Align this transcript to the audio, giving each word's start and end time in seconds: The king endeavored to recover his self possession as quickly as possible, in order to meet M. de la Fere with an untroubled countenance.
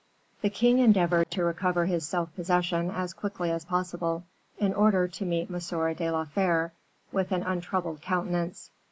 The 0.41 0.49
king 0.49 0.79
endeavored 0.79 1.29
to 1.29 1.43
recover 1.43 1.85
his 1.85 2.07
self 2.07 2.33
possession 2.35 2.89
as 2.89 3.13
quickly 3.13 3.51
as 3.51 3.65
possible, 3.65 4.23
in 4.57 4.73
order 4.73 5.07
to 5.07 5.25
meet 5.25 5.51
M. 5.51 5.59
de 5.93 6.09
la 6.09 6.25
Fere 6.25 6.73
with 7.11 7.31
an 7.31 7.43
untroubled 7.43 8.01
countenance. 8.01 8.71